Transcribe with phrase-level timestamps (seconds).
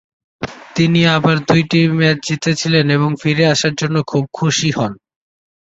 [0.75, 4.91] তিনি আবার দুইটি ম্যাচ জিতেছিলেন এবং ফিরে আসার জন্য খুব খুশি হন।